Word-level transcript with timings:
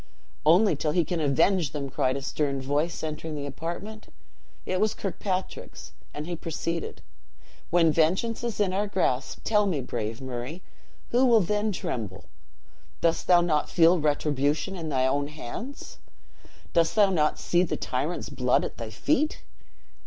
"Only 0.47 0.75
till 0.75 0.93
he 0.93 1.05
can 1.05 1.19
avenge 1.19 1.73
them!" 1.73 1.87
cried 1.91 2.17
a 2.17 2.23
stern 2.23 2.59
voice, 2.59 3.03
entering 3.03 3.35
the 3.35 3.45
apartment. 3.45 4.11
It 4.65 4.81
was 4.81 4.95
Kirkpatrick's, 4.95 5.91
and 6.11 6.25
he 6.25 6.35
proceeded: 6.35 7.03
"When 7.69 7.91
vengeance 7.91 8.43
is 8.43 8.59
in 8.59 8.73
our 8.73 8.87
grasp, 8.87 9.41
tell 9.43 9.67
me, 9.67 9.79
brave 9.79 10.19
Murray, 10.19 10.63
who 11.09 11.23
will 11.27 11.39
then 11.41 11.71
tremble? 11.71 12.25
Dost 13.01 13.27
thou 13.27 13.41
not 13.41 13.69
feel 13.69 13.99
retribution 13.99 14.75
in 14.75 14.89
thine 14.89 15.07
own 15.07 15.27
hands? 15.27 15.99
Dost 16.73 16.95
thou 16.95 17.11
not 17.11 17.37
see 17.37 17.61
the 17.61 17.77
tyrant's 17.77 18.29
blood 18.29 18.65
at 18.65 18.77
thy 18.77 18.89
feet?" 18.89 19.43